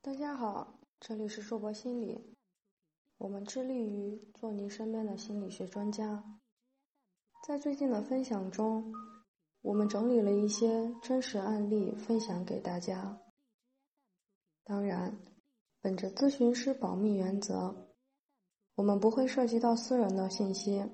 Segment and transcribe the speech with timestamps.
[0.00, 2.36] 大家好，这里是硕博心理，
[3.18, 6.22] 我们致力于做您身边的心理学专家。
[7.44, 8.94] 在最近的分享中，
[9.60, 13.20] 我们整理了一些真实案例分享给大家。
[14.62, 15.18] 当然，
[15.80, 17.74] 本着咨询师保密原则，
[18.76, 20.88] 我们不会涉及到私人的信息，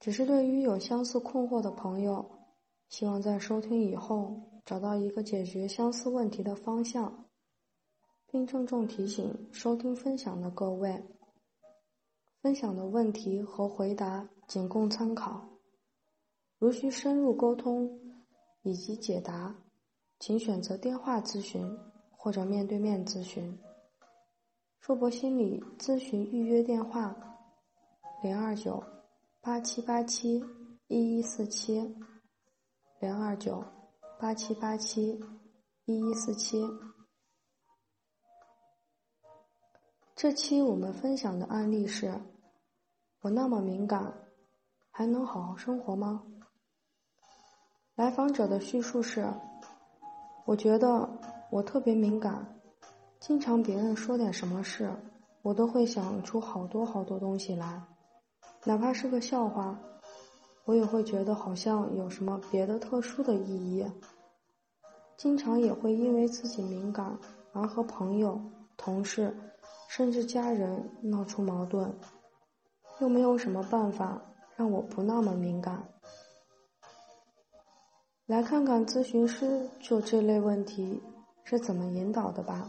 [0.00, 2.28] 只是对于有相似困惑的朋友，
[2.88, 7.25] 希望在收听以后找到一个解决相似问题的方向。
[8.36, 11.02] 并郑重提醒收听分享的各位：
[12.42, 15.42] 分享的问题和回答仅供参考，
[16.58, 17.98] 如需深入沟通
[18.60, 19.56] 以及解答，
[20.18, 21.66] 请选择电话咨询
[22.10, 23.58] 或者面对面咨询。
[24.80, 27.16] 硕博心理咨询预约电话：
[28.22, 28.84] 零二九
[29.40, 30.44] 八七八七
[30.88, 31.96] 一一四七，
[33.00, 33.64] 零二九
[34.20, 35.18] 八七八七
[35.86, 36.62] 一一四七。
[40.16, 42.10] 这期我们分享的案例是：
[43.20, 44.14] 我那么敏感，
[44.90, 46.22] 还能好好生活吗？
[47.96, 49.28] 来访者的叙述是：
[50.46, 51.06] 我觉得
[51.50, 52.58] 我特别敏感，
[53.20, 54.90] 经常别人说点什么事，
[55.42, 57.82] 我都会想出好多好多东西来，
[58.64, 59.78] 哪怕是个笑话，
[60.64, 63.86] 我也会觉得好像有什么别的特殊的意义。
[65.18, 67.18] 经常也会因为自己敏感
[67.52, 68.40] 而和朋友、
[68.78, 69.36] 同事。
[69.88, 71.94] 甚至家人闹出矛盾，
[73.00, 74.20] 又没有什么办法
[74.56, 75.88] 让我不那么敏感。
[78.26, 81.00] 来看看咨询师就这类问题
[81.44, 82.68] 是怎么引导的吧。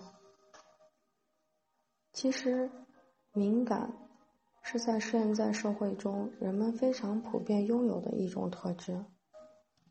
[2.13, 2.69] 其实，
[3.33, 3.91] 敏感
[4.61, 9.05] 是在现在社会中人们非常普遍拥有的一种特质。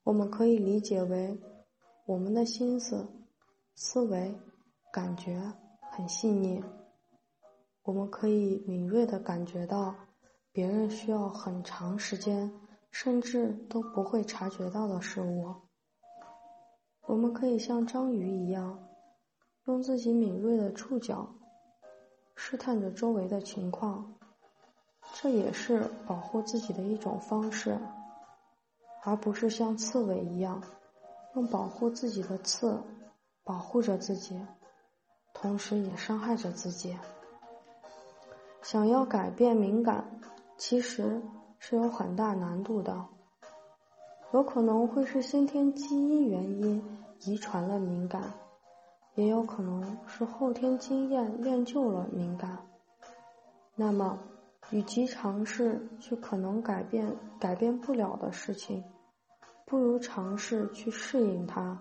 [0.05, 1.41] 我们可以理解为，
[2.07, 3.07] 我们的心思、
[3.75, 4.35] 思维、
[4.93, 5.53] 感觉
[5.91, 6.63] 很细腻。
[7.87, 9.95] 我们可以敏锐地感觉到
[10.51, 12.53] 别人需要很长时间，
[12.91, 15.55] 甚至都不会察觉到的事物。
[17.03, 18.89] 我们可以像章鱼一样，
[19.67, 21.33] 用自己敏锐的触角
[22.35, 24.17] 试探着周围的情况，
[25.15, 27.79] 这也是保护自己的一种方式，
[29.05, 30.61] 而不是像刺猬一样，
[31.37, 32.83] 用保护自己的刺
[33.45, 34.37] 保护着自己，
[35.33, 36.99] 同时也伤害着自己。
[38.63, 40.21] 想要改变敏感，
[40.57, 41.23] 其实
[41.59, 43.07] 是有很大难度的。
[44.33, 46.83] 有可能会是先天基因原因
[47.21, 48.23] 遗传了敏感，
[49.15, 52.59] 也有可能是后天经验练就了敏感。
[53.77, 54.19] 那么，
[54.71, 58.83] 与其尝试去可能改变改变不了的事情，
[59.65, 61.81] 不如尝试去适应它，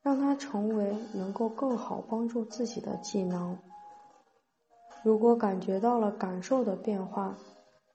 [0.00, 3.58] 让它成为能够更好帮助自己的技能。
[5.04, 7.36] 如果感觉到了感受的变化，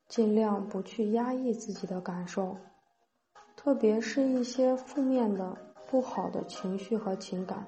[0.08, 2.56] 尽量不去压抑自己的感受，
[3.56, 5.58] 特别是一些负面的、
[5.90, 7.66] 不好的情绪和情感。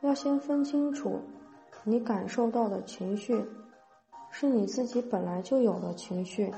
[0.00, 1.20] 要先分清楚，
[1.84, 3.44] 你感受到的情绪，
[4.28, 6.52] 是你自己本来就有的情绪，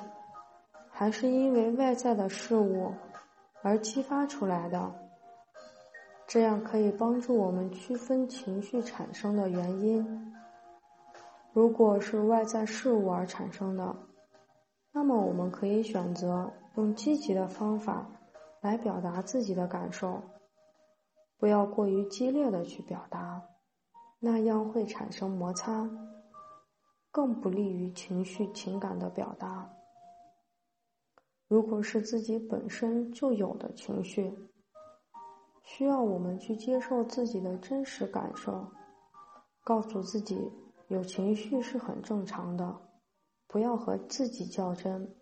[0.88, 2.94] 还是因为外在的事物
[3.60, 4.90] 而激发出来的。
[6.26, 10.34] 这样可以帮助我们区分情绪产生的原因。
[11.58, 13.96] 如果是外在事物而产生的，
[14.92, 18.08] 那么我们可以选择用积极的方法
[18.60, 20.22] 来表达自己的感受，
[21.36, 23.42] 不要过于激烈的去表达，
[24.20, 25.90] 那样会产生摩擦，
[27.10, 29.68] 更不利于情绪情感的表达。
[31.48, 34.32] 如果是自己本身就有的情绪，
[35.64, 38.64] 需要我们去接受自己的真实感受，
[39.64, 40.48] 告诉自己。
[40.88, 42.80] 有情绪是很正常的，
[43.46, 45.14] 不要和自己较真，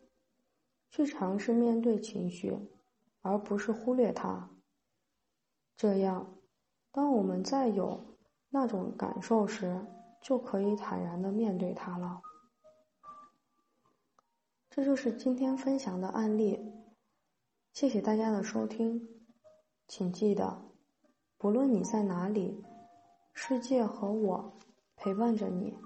[0.91, 2.57] 去尝试面对情绪，
[3.21, 4.49] 而不是忽略它。
[5.77, 6.39] 这样，
[6.93, 8.17] 当我们再有
[8.49, 9.85] 那种感受时，
[10.23, 12.23] 就可以坦然的面对它了。
[14.71, 16.73] 这就是今天分享的案例，
[17.73, 19.09] 谢谢大家的收听，
[19.89, 20.63] 请记得，
[21.37, 22.63] 不论你在哪里，
[23.35, 24.57] 世界和我。
[24.97, 25.79] 陪伴着你，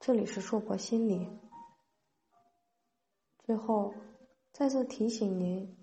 [0.00, 1.28] 这里是硕博心理。
[3.44, 3.92] 最后，
[4.50, 5.76] 再次提醒您，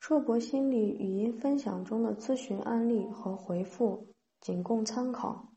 [0.00, 4.08] 硕博心理语音分享中的咨询案例和回复
[4.40, 5.48] 仅供参考。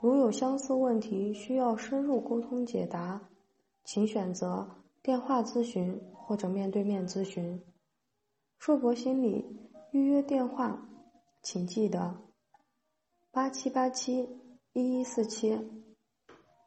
[0.00, 3.28] 如有相似问题需要深入沟通解答，
[3.84, 7.60] 请选择电话咨询或者面对面咨询。
[8.58, 9.44] 硕博心理
[9.90, 10.88] 预约电话，
[11.42, 12.16] 请记得。
[13.32, 14.40] 八七八七
[14.76, 15.58] 一一四七。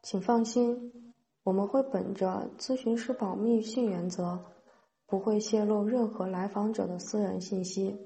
[0.02, 1.14] 请放心，
[1.44, 4.36] 我们会本着咨询师保密性原则，
[5.06, 7.96] 不会泄露任何来访者的私人信息。